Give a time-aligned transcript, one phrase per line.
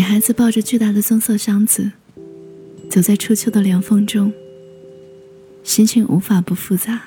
[0.00, 1.92] 女孩子抱着巨大的棕色箱子，
[2.88, 4.32] 走在初秋的凉风中，
[5.62, 7.02] 心情无法不复杂。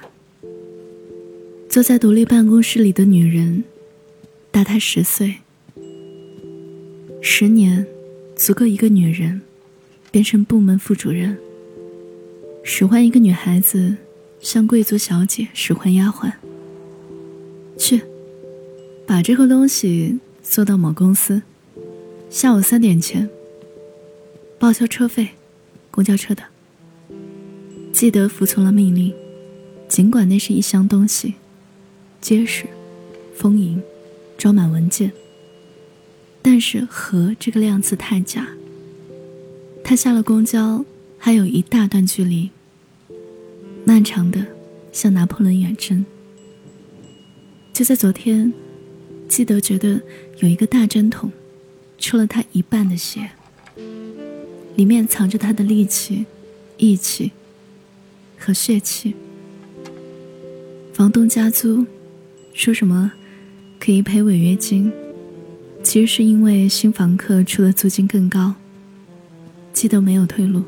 [1.68, 3.64] 坐在独立办公室里的女人，
[4.52, 5.38] 大她十岁。
[7.20, 7.84] 十年，
[8.36, 9.42] 足够一个女人
[10.12, 11.36] 变成部门副主任，
[12.64, 13.98] 使唤一个女孩子
[14.40, 16.32] 像贵族小姐使唤丫鬟。
[17.76, 18.02] 去，
[19.08, 21.42] 把这个东西送到某公司。
[22.34, 23.30] 下午三点前，
[24.58, 25.30] 报销车费，
[25.92, 26.42] 公交车的。
[27.94, 29.14] 记得服从了命令，
[29.88, 31.36] 尽管那是一箱东西，
[32.20, 32.66] 结实、
[33.36, 33.80] 丰盈，
[34.36, 35.12] 装满文件。
[36.42, 38.48] 但是“和”这个量词太假。
[39.84, 40.84] 他下了公交，
[41.20, 42.50] 还有一大段距离，
[43.86, 44.44] 漫长的，
[44.92, 46.04] 像拿破仑远征。
[47.72, 48.52] 就在昨天，
[49.30, 50.02] 记得觉得
[50.40, 51.32] 有一个大针筒。
[52.04, 53.30] 出了他一半的血，
[54.76, 56.26] 里面藏着他的力气、
[56.76, 57.32] 义气
[58.38, 59.16] 和血气。
[60.94, 61.86] 房东加租，
[62.54, 63.14] 说什么
[63.80, 64.92] 可以赔违约金，
[65.82, 68.54] 其实是因为新房客出的租金更高。
[69.72, 70.62] 记得没有退路。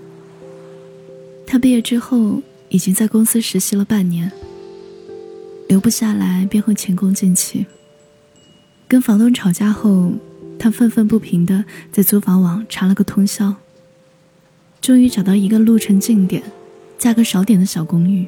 [1.45, 4.31] 他毕业之后已经在公司实习了半年，
[5.67, 7.65] 留不下来便会前功尽弃。
[8.87, 10.13] 跟房东吵架后。
[10.57, 13.55] 他愤愤不平地在租房网查了个通宵，
[14.81, 16.41] 终于找到一个路程近点、
[16.97, 18.27] 价格少点的小公寓。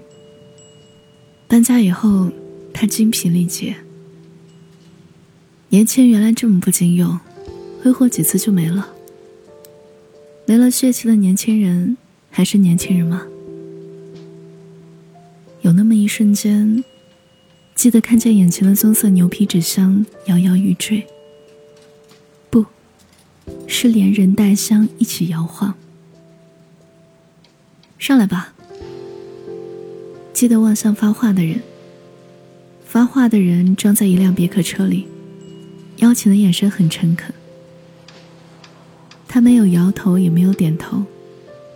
[1.48, 2.30] 搬家以后，
[2.73, 3.75] 他精疲力竭。
[5.70, 7.20] 年轻原来这么不经用，
[7.81, 8.89] 挥霍几次就没了。
[10.45, 11.98] 没了血气的年轻人，
[12.30, 13.23] 还是年轻人吗？
[15.61, 16.83] 有那么一瞬间，
[17.76, 21.05] 记得看见眼前的棕色牛皮纸箱摇摇欲坠。
[23.67, 25.76] 是连人带箱一起摇晃。
[28.00, 28.54] 上来吧。
[30.33, 31.61] 记得望向发话的人。
[32.86, 35.06] 发话的人装在一辆别克车里，
[35.98, 37.33] 邀请的眼神很诚恳。
[39.27, 41.04] 他没有摇头，也没有点头，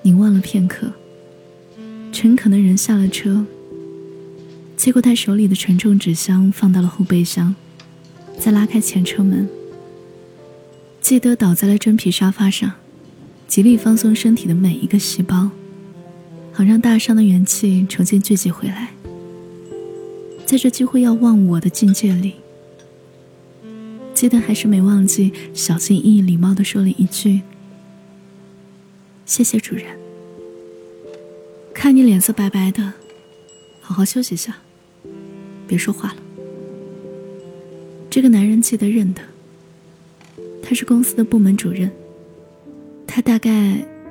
[0.04, 0.94] 凝望了片刻。
[2.14, 3.46] 诚恳的人下了车，
[4.78, 7.54] 接过他手里的沉重纸箱，放到了后备箱，
[8.40, 9.50] 再拉开前车门。
[11.02, 12.72] 记得倒在了真皮沙发上，
[13.48, 15.50] 极力放松身体的每一个细胞，
[16.54, 18.94] 好让大伤的元气重新聚集回来。
[20.46, 22.36] 在这几乎要忘我的境界里，
[24.14, 27.42] 记得还是没忘记小心翼翼、礼貌地说了一句
[29.26, 29.86] ：“谢谢主人。”
[31.74, 32.94] 看你脸色白白的，
[33.82, 34.60] 好好休息下，
[35.68, 36.18] 别说话了。
[38.10, 39.22] 这个男人记得认得。
[40.72, 41.92] 他是公司的部门主任，
[43.06, 43.52] 他大概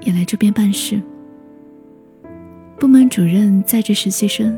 [0.02, 1.00] 也来这边办事。
[2.78, 4.54] 部门主任载着实习生，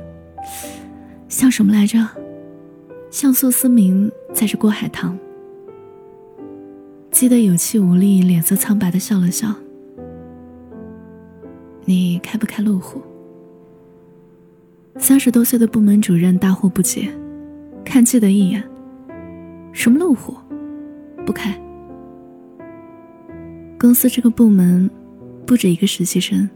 [1.29, 2.05] 像什么来着？
[3.09, 5.17] 像苏思明载着郭海棠。
[7.13, 9.55] 记得有气无力、脸色苍白的笑了笑。
[11.85, 13.01] 你开不开路虎？
[14.97, 17.09] 三十多岁的部门主任大惑不解，
[17.85, 18.61] 看记得一眼。
[19.73, 20.35] 什么路虎？
[21.25, 21.57] 不开。
[23.83, 24.89] 公司这个部门
[25.45, 26.49] 不止一个实习生，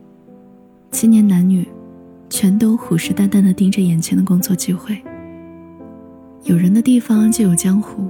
[0.93, 1.67] 青年男女
[2.31, 4.97] 全都虎视眈眈地盯着眼前的工作机会。
[6.45, 8.09] 有人的地方就有江湖，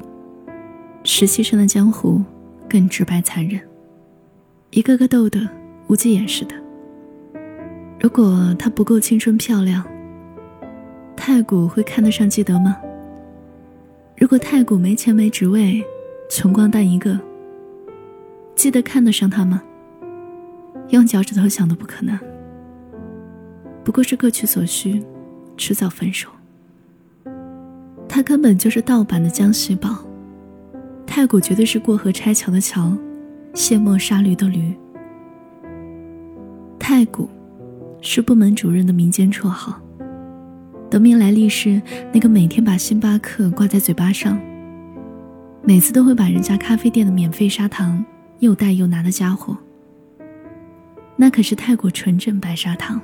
[1.02, 2.22] 实习生的江湖
[2.68, 3.58] 更直白残忍，
[4.72, 5.48] 一个个斗得
[5.86, 6.54] 无忌掩饰的。
[7.98, 9.82] 如果他不够青春漂亮，
[11.16, 12.76] 太古会看得上基德吗？
[14.18, 15.82] 如果太古没钱没职位，
[16.28, 17.18] 穷光蛋一个。
[18.56, 19.62] 记得看得上他吗？
[20.88, 22.18] 用脚趾头想都不可能。
[23.84, 25.04] 不过是各取所需，
[25.56, 26.28] 迟早分手。
[28.08, 30.04] 他根本就是盗版的江西宝，
[31.06, 32.96] 太古绝对是过河拆桥的桥，
[33.52, 34.74] 卸磨杀驴的驴。
[36.78, 37.28] 太古，
[38.00, 39.78] 是部门主任的民间绰号，
[40.88, 41.80] 得名来历是
[42.10, 44.40] 那个每天把星巴克挂在嘴巴上，
[45.62, 48.02] 每次都会把人家咖啡店的免费砂糖。
[48.40, 49.56] 又带又拿的家伙，
[51.16, 53.00] 那可是太过纯正白砂糖。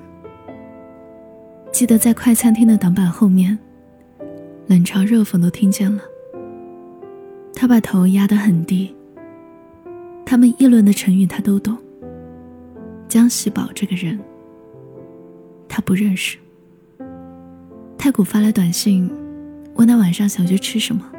[1.73, 3.59] 记得在快餐厅的挡板后面，
[4.67, 6.03] 冷嘲热讽都听见了。
[7.55, 8.95] 他把头压得很低。
[10.27, 11.77] 他们议论的成语他都懂。
[13.09, 14.19] 江喜宝这个人，
[15.69, 16.39] 他不认识。
[17.97, 19.11] 太古发来短信，
[19.75, 21.11] 问他晚上想去吃什么。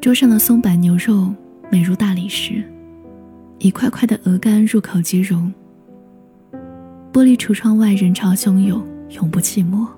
[0.00, 1.34] 桌上的松板牛肉。
[1.72, 2.62] 美如大理石，
[3.58, 5.50] 一块块的鹅肝入口即溶。
[7.10, 9.88] 玻璃橱窗外人潮汹涌，永不寂寞。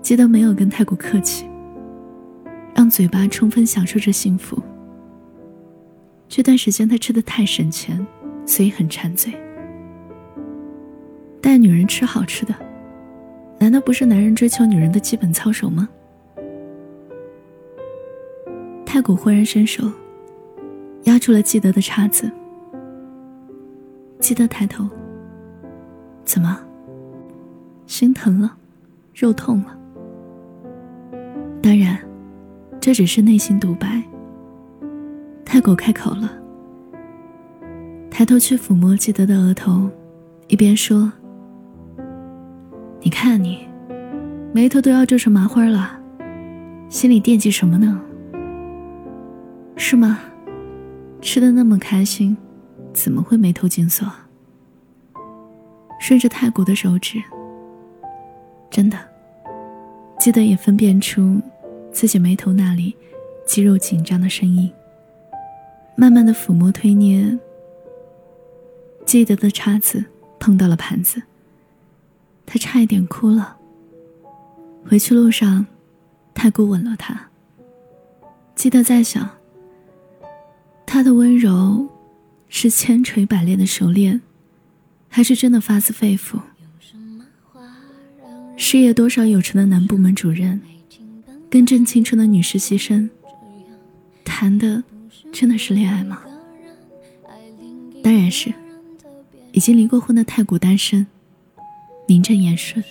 [0.00, 1.44] 记得没有跟太古客气，
[2.74, 4.58] 让嘴巴充分享受着幸福。
[6.30, 8.06] 这段时间他吃的太省钱，
[8.46, 9.30] 所以很馋嘴。
[11.42, 12.54] 带女人吃好吃的，
[13.58, 15.86] 难道不是男人追求女人的基本操守吗？
[18.92, 19.88] 太古忽然伸手，
[21.04, 22.28] 压住了记得的叉子。
[24.18, 24.84] 记得抬头。
[26.24, 26.58] 怎么？
[27.86, 28.52] 心疼了，
[29.14, 29.78] 肉痛了。
[31.62, 31.96] 当然，
[32.80, 34.02] 这只是内心独白。
[35.44, 36.28] 太古开口了，
[38.10, 39.88] 抬头去抚摸记得的额头，
[40.48, 41.12] 一边说
[43.00, 43.68] ：“你看你，
[44.52, 45.96] 眉头都要皱成麻花了，
[46.88, 48.00] 心里惦记什么呢？
[49.82, 50.20] 是吗？
[51.22, 52.36] 吃的那么开心，
[52.92, 54.06] 怎么会眉头紧锁？”
[55.98, 57.20] 顺着太古的手指，
[58.70, 58.98] 真的，
[60.18, 61.40] 记得也分辨出
[61.90, 62.94] 自己眉头那里
[63.46, 64.70] 肌肉紧张的声音。
[65.96, 67.38] 慢慢的抚摸推捏，
[69.06, 70.04] 记得的叉子
[70.38, 71.22] 碰到了盘子，
[72.44, 73.56] 他差一点哭了。
[74.86, 75.66] 回去路上，
[76.34, 77.28] 太古吻了他。
[78.54, 79.28] 记得在想，
[80.92, 81.88] 他的温柔，
[82.48, 84.20] 是千锤百炼的熟练。
[85.08, 86.40] 还是真的发自肺腑。
[88.56, 90.60] 事业多少有成的男部门主任，
[91.48, 93.08] 跟正青春的女实习生，
[94.24, 94.82] 谈的
[95.32, 96.22] 真的是恋爱吗？
[98.02, 98.52] 当然是。
[99.52, 101.06] 已经离过婚的太古单身，
[102.08, 102.84] 名正言顺。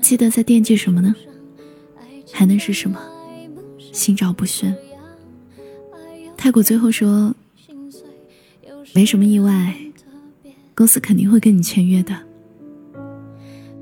[0.00, 1.14] 记得在惦记什么呢？
[2.32, 3.00] 还能是什么？
[3.92, 4.76] 心照不宣。
[6.36, 7.34] 太古最后说，
[8.94, 9.74] 没什么意外。
[10.74, 12.14] 公司肯定会跟你签约的。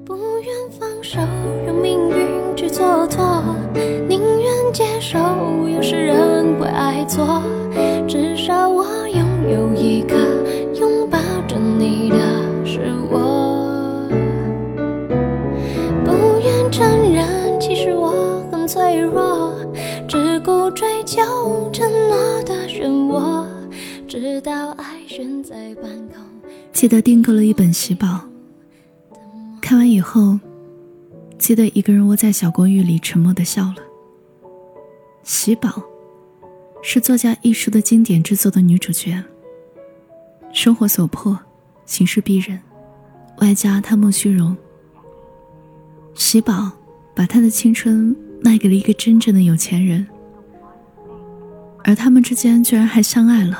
[0.04, 1.18] 不愿放手，
[1.66, 3.42] 让命运去蹉跎，
[4.08, 5.18] 宁愿接受
[5.68, 7.42] 有时人会爱错。
[8.08, 10.16] 至少我拥有一个
[10.78, 11.18] 拥抱
[11.48, 12.16] 着你的
[12.64, 12.80] 是
[13.10, 13.43] 我。
[18.66, 19.54] 脆弱，
[20.08, 21.22] 只顾追求
[21.72, 23.46] 承诺的漩涡，
[24.08, 26.24] 直到爱悬在半空。
[26.72, 28.20] 记得订购了一本喜宝，
[29.60, 30.38] 看完以后，
[31.38, 33.76] 记得一个人窝在小公寓里沉默的笑了。
[35.22, 35.82] 喜宝，
[36.82, 39.22] 是作家一书的经典之作的女主角。
[40.52, 41.38] 生活所迫，
[41.84, 42.60] 形势逼人，
[43.38, 44.56] 外加贪慕虚荣，
[46.14, 46.70] 喜宝
[47.14, 48.14] 把他的青春
[48.44, 50.06] 卖给了一个真正的有钱人，
[51.82, 53.58] 而他们之间居然还相爱了。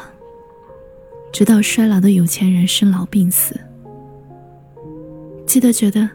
[1.33, 3.59] 直到衰老的有钱人生老病死，
[5.47, 6.07] 记得觉得，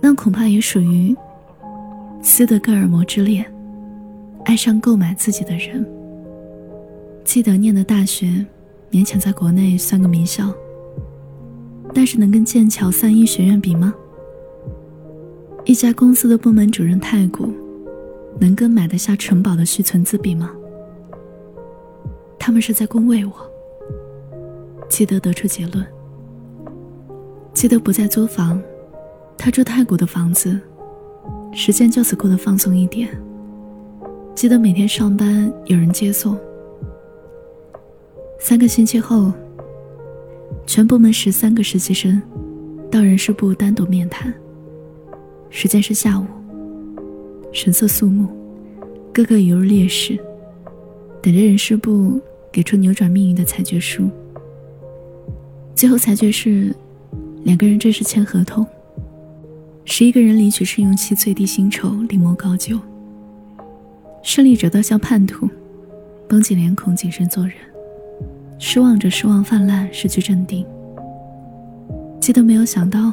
[0.00, 1.16] 那恐怕也属于
[2.20, 3.46] 斯德哥尔摩之恋，
[4.44, 5.88] 爱上购买自己的人。
[7.24, 8.44] 记得念的大学，
[8.90, 10.52] 勉强在国内算个名校，
[11.94, 13.94] 但是能跟剑桥三一学院比吗？
[15.64, 17.50] 一家公司的部门主任太古，
[18.40, 20.50] 能跟买得下城堡的续存资比吗？
[22.38, 23.32] 他们是在恭维我。
[24.88, 25.84] 记得得出结论。
[27.52, 28.60] 记得不再租房，
[29.38, 30.60] 他住太古的房子，
[31.52, 33.08] 时间就此过得放松一点。
[34.34, 36.38] 记得每天上班有人接送。
[38.38, 39.32] 三个星期后，
[40.66, 42.20] 全部门十三个实习生
[42.90, 44.34] 到人事部单独面谈。
[45.48, 46.26] 时间是下午，
[47.54, 48.26] 神色肃穆，
[49.12, 50.18] 个个犹如烈士，
[51.22, 52.20] 等着人事部
[52.50, 54.10] 给出扭转命运的裁决书。
[55.72, 56.74] 最后裁决是，
[57.44, 58.66] 两个人正式签合同。
[59.84, 62.76] 十一个人领取试用期最低薪酬，另谋高就。
[64.20, 65.48] 胜利者都像叛徒，
[66.28, 67.54] 绷紧脸孔，谨慎做人；
[68.58, 70.66] 失望者失望泛滥，失去镇定。
[72.20, 73.12] 记得没有想到，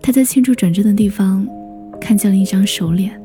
[0.00, 1.46] 他在庆祝转正的地方，
[2.06, 3.20] 看见了一张熟脸。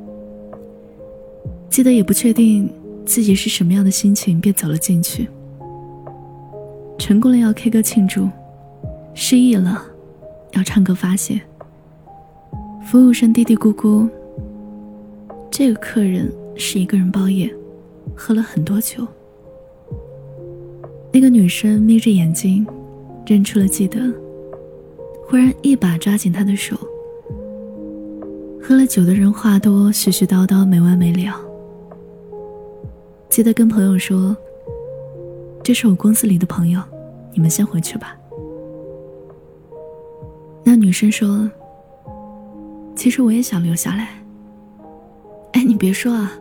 [1.70, 2.68] 记得也不确定
[3.06, 5.30] 自己是什么样的心情，便走了进去。
[6.98, 8.28] 成功了要 K 歌庆祝，
[9.14, 9.86] 失忆了
[10.54, 11.40] 要唱歌发泄。
[12.84, 14.10] 服务生嘀嘀咕咕
[15.52, 17.54] ：“这个客人是一个人包夜，
[18.16, 19.08] 喝了很多酒。”
[21.14, 22.66] 那个女生眯着眼睛，
[23.28, 24.12] 认出了记得，
[25.28, 26.76] 忽然一把抓紧他的手。
[28.64, 31.34] 喝了酒的人话多，絮絮叨叨没完没了。
[33.28, 34.38] 记得跟朋友说
[35.64, 36.82] ：“这是我公司里的朋友，
[37.34, 38.16] 你们先回去吧。”
[40.64, 41.50] 那女生说
[42.96, 44.10] ：“其实我也想留下来。”
[45.54, 46.32] 哎，你别说啊，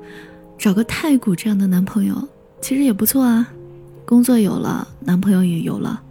[0.58, 2.14] 找个太古这样的男朋友
[2.60, 3.48] 其实也不错啊，
[4.04, 6.02] 工作有了，男朋友也有了，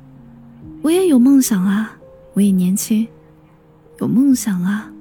[0.82, 1.98] 我也有梦想啊，
[2.34, 3.08] 我也年轻，
[4.00, 4.92] 有梦想啊。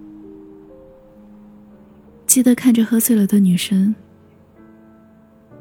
[2.29, 3.95] 记得看着喝醉了的女生，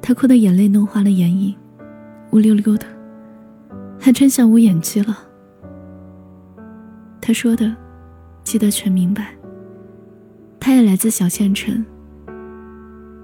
[0.01, 1.55] 她哭的眼泪弄花了眼影，
[2.31, 2.85] 乌溜溜的，
[3.97, 5.17] 还真像我演技了。
[7.21, 7.73] 他说的，
[8.43, 9.33] 记得全明白。
[10.59, 11.85] 他也来自小县城。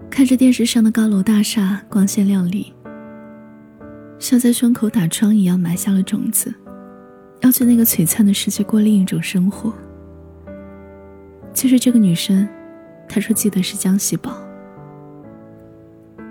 [0.10, 2.74] 看着电视上的高楼大厦光鲜亮丽，
[4.20, 6.54] 像在胸口打桩一样埋下了种子，
[7.42, 9.74] 要去那个璀璨的世界过另一种生活。
[11.54, 12.48] 就是这个女生，
[13.08, 14.36] 他说记得是江西宝，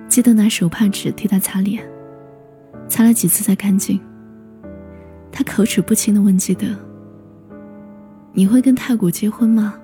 [0.08, 1.82] 记得拿手帕纸替他擦脸，
[2.88, 4.00] 擦了几次才干净。
[5.30, 6.66] 他口齿不清的问记得
[8.34, 9.74] ：“你会跟太古结婚吗？”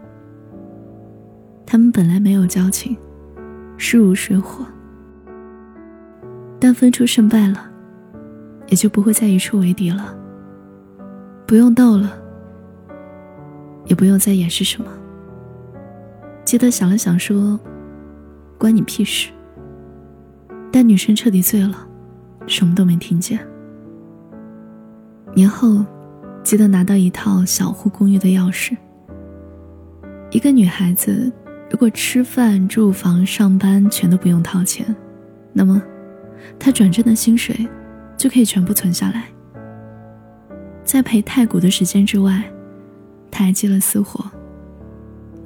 [1.64, 2.96] 他们本来没有交情。
[3.80, 4.66] 势如水火，
[6.58, 7.70] 但分出胜败了，
[8.66, 10.18] 也就不会再一处为敌了。
[11.46, 12.20] 不用斗了，
[13.86, 14.90] 也不用再掩饰什么。
[16.48, 17.60] 记得想了想说
[18.56, 19.30] ：“关你屁事。”
[20.72, 21.86] 但女生彻底醉了，
[22.46, 23.38] 什么都没听见。
[25.34, 25.84] 年后，
[26.42, 28.74] 记得拿到一套小户公寓的钥匙。
[30.30, 31.30] 一个女孩子。
[31.70, 34.96] 如果吃饭、住房、上班全都不用掏钱，
[35.52, 35.82] 那么
[36.58, 37.68] 她转正的薪水
[38.16, 39.26] 就可以全部存下来。
[40.82, 42.42] 在陪太古的时间之外，
[43.30, 44.24] 他还接了私活，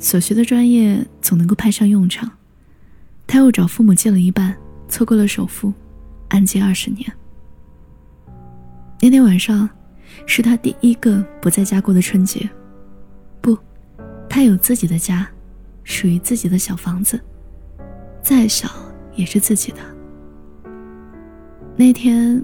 [0.02, 2.30] 所学的专业总能够派上用场。
[3.26, 4.54] 他又找父母借了一半，
[4.88, 5.73] 凑够了首付，
[6.28, 7.11] 按揭二十年。
[9.00, 9.71] 那天晚上，
[10.26, 12.50] 是他第一个不在家过的春节。
[13.40, 13.56] 不，
[14.28, 15.26] 他有自己的家。
[15.85, 17.21] 属于自己的小房子，
[18.23, 18.68] 再小
[19.16, 19.78] 也是自己的。
[21.75, 22.40] 那天，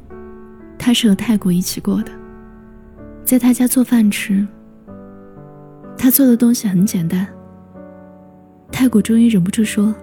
[0.77, 2.11] 他是和泰国一起过的，
[3.25, 4.45] 在他家做饭吃。
[5.97, 7.29] 他做的东西很简单。
[8.71, 9.95] 太古终于忍不住说：“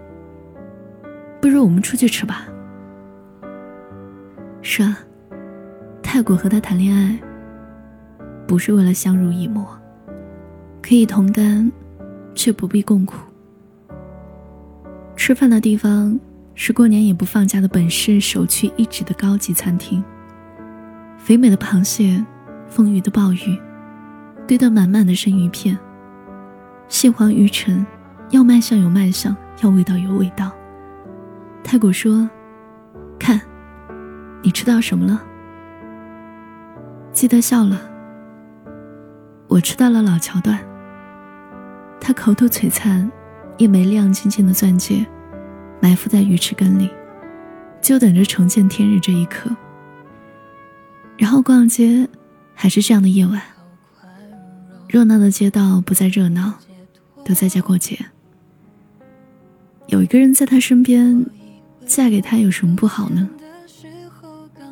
[1.42, 2.46] 不如我们出去吃吧。”
[4.62, 5.00] 是啊，
[6.04, 7.20] 太古和他谈恋爱，
[8.48, 9.66] 不是为了相濡以沫，
[10.82, 11.72] 可以同甘。
[12.38, 13.16] 却不必共苦。
[15.16, 16.20] 吃饭的地方
[16.54, 20.04] 是过年也不放假的本市首屈一指的高级餐厅。
[21.18, 22.22] 肥美的螃蟹，
[22.68, 23.58] 丰腴的鲍鱼，
[24.46, 25.80] 堆得满满的生鱼片。
[26.90, 27.86] 蟹黄鱼陈，
[28.32, 30.52] 要卖相有卖相，要味道有味道。
[31.64, 32.30] 太古说
[33.20, 33.40] ：“看，
[34.42, 35.24] 你吃到什么了？”
[37.14, 37.80] 记得笑了。
[39.48, 40.60] 我吃到了老桥段。
[42.02, 43.10] 他口吐璀璨，
[43.58, 45.06] 一枚亮晶晶的钻戒，
[45.82, 46.90] 埋伏在鱼翅根里，
[47.82, 49.50] 就等着重见天日这一刻。
[51.18, 52.08] 然后逛街，
[52.54, 53.42] 还是这样的夜晚。
[54.88, 56.56] 热闹的街道不再热闹，
[57.24, 57.98] 都在家过节。
[59.96, 61.26] 有一个人在她身边，
[61.88, 63.30] 嫁给他有什么不好呢？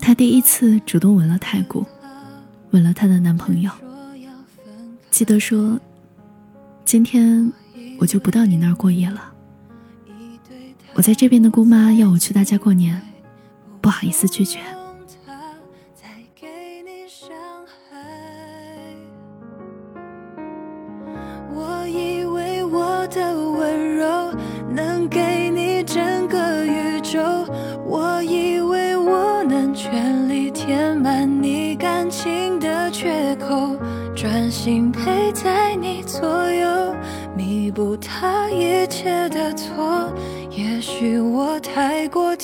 [0.02, 1.86] 她第一次主动吻了太古，
[2.72, 3.72] 吻了她的男朋友。
[5.10, 5.80] 记得说。
[6.86, 7.52] 今天
[7.98, 9.34] 我就不到你那儿过夜了。
[10.94, 13.02] 我在这边的姑妈要我去她家过年，
[13.80, 14.60] 不好意思拒绝。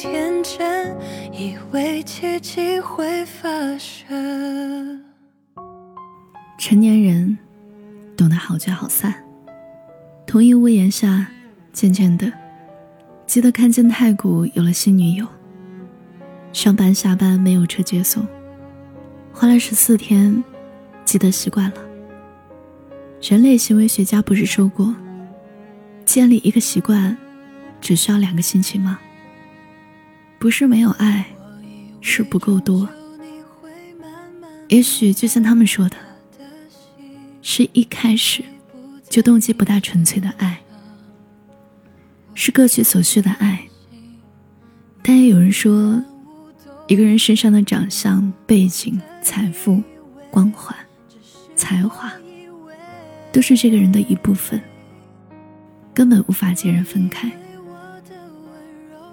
[0.02, 0.96] 天真，
[1.34, 5.04] 以为奇迹会发生。
[6.58, 7.38] 成年人
[8.16, 9.14] 懂得好聚好散，
[10.26, 11.28] 同一屋檐下，
[11.74, 12.32] 渐渐的，
[13.28, 15.28] 记得看见太古有了新女友。
[16.54, 18.26] 上班下班没有车接送，
[19.34, 20.42] 花了十四天。
[21.04, 21.76] 记得习惯了。
[23.22, 24.96] 人类行为学家不是说过，
[26.06, 27.18] 建立一个习惯，
[27.82, 28.98] 只需要两个星期吗？
[30.40, 31.26] 不是没有爱，
[32.00, 32.88] 是不够多。
[34.70, 35.98] 也许就像他们说的，
[37.42, 38.42] 是一开始
[39.10, 40.62] 就动机不大纯粹的爱，
[42.34, 43.68] 是各取所需的爱。
[45.02, 46.02] 但也有人说，
[46.88, 49.84] 一个人身上的长相、背景、财富、
[50.32, 50.74] 光环、
[51.56, 52.14] 才华，
[53.34, 54.62] 都是这个人的一部分，
[55.94, 57.30] 根本无法截然分开。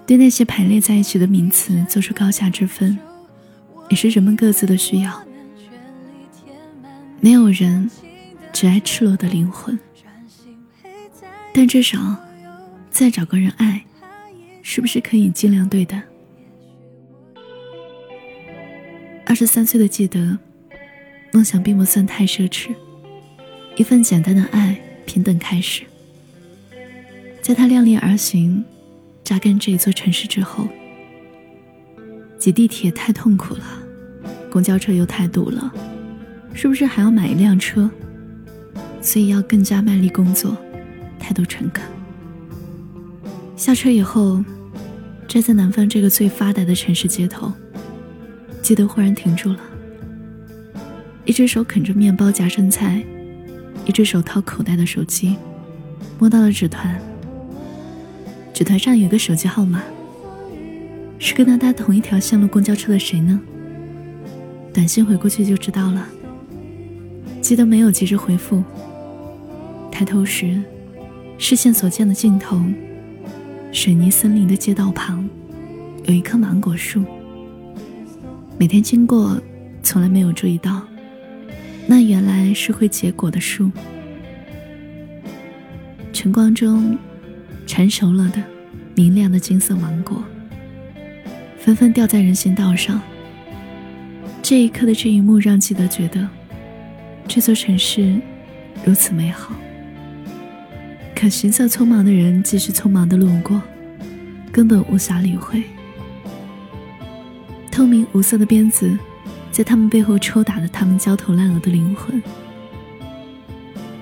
[0.07, 2.97] 对那些排列在一起的名词做出高下之分，
[3.89, 5.21] 也是人们各自的需要。
[7.19, 7.91] 没有人
[8.53, 9.77] 只爱赤裸的灵魂，
[11.53, 12.15] 但至少
[12.89, 13.83] 再找个人爱，
[14.61, 16.01] 是不是可以尽量对待？
[19.25, 20.39] 二十三岁的记得，
[21.33, 22.69] 梦想并不算太奢侈，
[23.75, 25.83] 一份简单的爱，平等开始。
[27.41, 28.63] 在他量力而行。
[29.27, 30.69] 扎根这一座城市之后，
[32.39, 33.63] 挤地铁太痛苦了，
[34.49, 35.69] 公交车又太堵了，
[36.53, 37.91] 是不是还要买一辆车？
[39.01, 40.55] 所以要更加卖力工作，
[41.19, 41.83] 态度诚恳。
[43.57, 44.41] 下车以后，
[45.27, 47.51] 站在南方这个最发达的城市街头，
[48.61, 49.59] 记得忽然停住了，
[51.25, 53.03] 一只手啃着面包夹生菜，
[53.85, 55.35] 一只手掏口袋的手机，
[56.17, 56.97] 摸到了纸团。
[58.57, 59.83] 纸团上有个手机号码，
[61.19, 63.39] 是跟他搭同一条线路公交车的谁呢？
[64.73, 66.07] 短信回过去就知道了。
[67.39, 68.63] 记得没有急着回复。
[69.91, 70.59] 抬头时，
[71.37, 72.59] 视线所见的尽头，
[73.71, 75.29] 水泥森林的街道旁，
[76.05, 77.05] 有一棵芒果树。
[78.57, 79.39] 每天经过，
[79.83, 80.81] 从来没有注意到，
[81.85, 83.69] 那原来是会结果的树。
[86.11, 86.97] 晨光中。
[87.67, 88.41] 成熟了的、
[88.95, 90.23] 明亮的金色芒果，
[91.59, 92.99] 纷纷掉在人行道上。
[94.41, 96.27] 这一刻的这一幕，让记得觉得
[97.27, 98.19] 这座城市
[98.85, 99.53] 如此美好。
[101.13, 103.61] 可行色匆忙的人继续匆忙的路过，
[104.51, 105.61] 根本无暇理会。
[107.69, 108.97] 透明无色的鞭子，
[109.51, 112.23] 在他们背后抽打着他们焦头烂额的灵魂。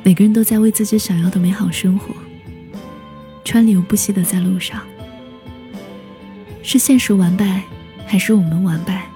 [0.03, 2.13] 每个人都在为自己想要的美好生活。
[3.55, 4.81] 川流不息的在路上，
[6.61, 7.63] 是现实完败，
[8.05, 9.07] 还是我们完败，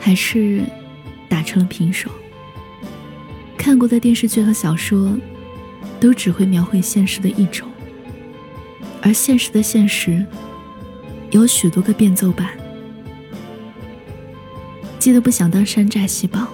[0.00, 0.64] 还是
[1.28, 2.10] 打成了平手？
[3.56, 5.16] 看过的电视剧和小说，
[6.00, 7.68] 都只会描绘现实的一种，
[9.00, 10.26] 而现实的现实，
[11.30, 12.48] 有许多个变奏版。
[14.98, 16.48] 记得不想当山寨细胞，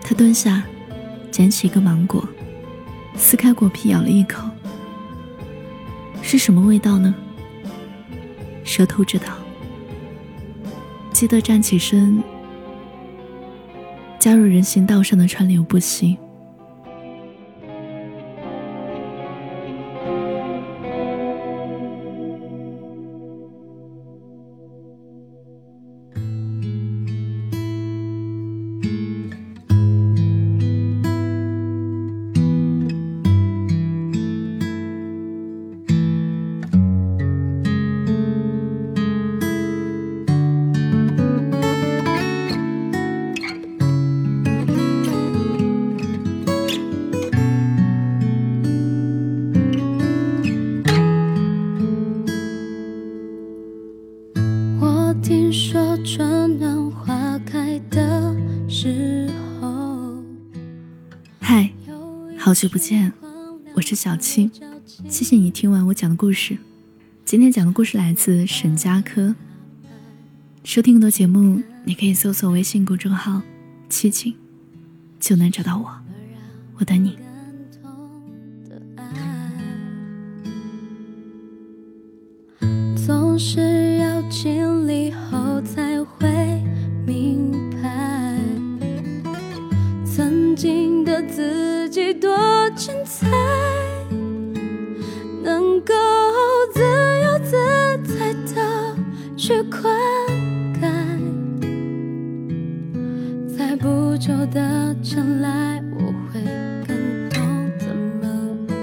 [0.00, 0.64] 他蹲下，
[1.30, 2.28] 捡起一个芒果，
[3.14, 4.42] 撕开果皮，咬了一口。
[6.26, 7.14] 是什么味道呢？
[8.64, 9.26] 舌头知道。
[11.12, 12.20] 记得站起身，
[14.18, 16.18] 加入人行道上的川流不息。
[62.56, 63.12] 久不见，
[63.74, 64.50] 我是小七，
[65.10, 66.56] 谢谢你听完我讲的故事。
[67.22, 69.34] 今天讲的故事来自沈佳柯。
[70.64, 73.42] 收听更多节目，你可以搜索微信公众号
[73.90, 74.38] “七七”，
[75.20, 75.86] 就能找到我。
[76.78, 77.18] 我等你。
[83.06, 86.26] 总是要经历后才会
[92.86, 93.26] 现在，
[95.42, 95.92] 能够
[96.72, 96.80] 自
[97.24, 97.50] 由自
[98.04, 98.96] 在的
[99.36, 99.82] 去灌
[100.80, 100.86] 溉，
[103.58, 105.98] 在不久的将来，我
[106.32, 106.40] 会
[106.86, 107.42] 更懂
[107.76, 107.88] 怎
[108.22, 108.24] 么
[108.68, 108.74] 爱，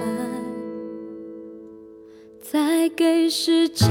[2.41, 3.89] 再给时间。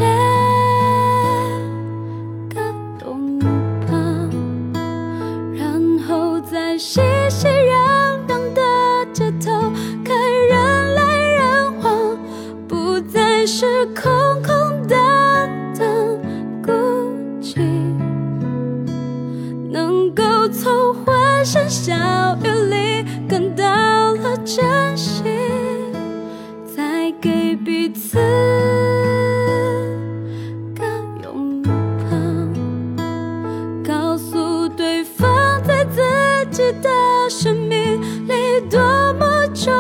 [37.29, 38.81] 生命里多
[39.15, 39.73] 么重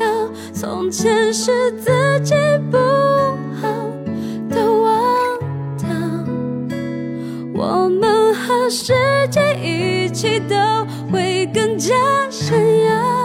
[0.00, 2.34] 要从前是自己
[2.70, 2.76] 不
[3.60, 3.68] 好
[4.50, 5.38] 都忘
[5.78, 5.88] 掉
[7.54, 8.92] 我们和世
[9.30, 10.56] 界一起都
[11.10, 11.94] 会更加
[12.30, 13.21] 闪耀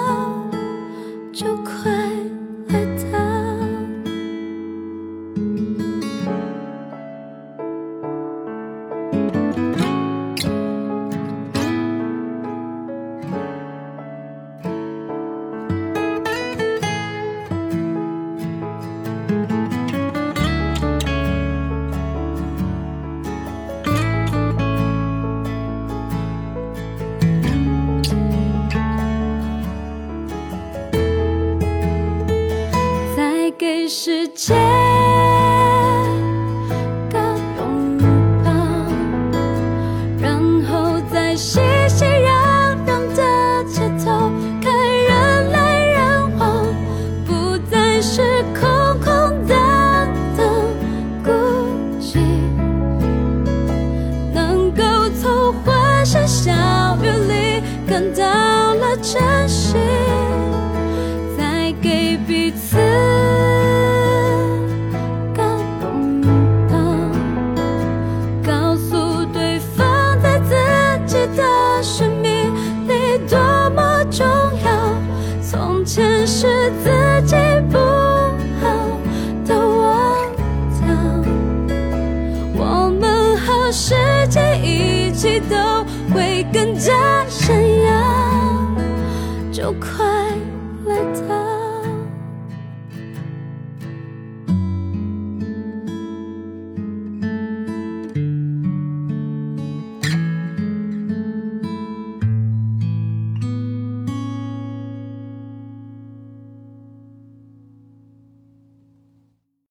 [34.35, 34.66] 给